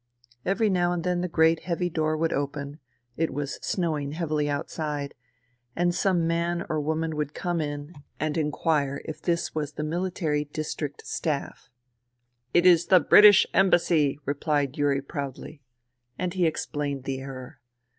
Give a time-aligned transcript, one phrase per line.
[0.43, 2.79] Every now and then the great heavy door would open—
[3.23, 5.13] it was snowing heavily outside—
[5.75, 9.73] and some man or woman would come in and inquire 84 FUTILITY if this was
[9.73, 11.69] the MiHtary District Staff.
[12.51, 15.61] "It is the British Embassy," repHed Yuri proudly.
[16.17, 17.59] And he explained the error.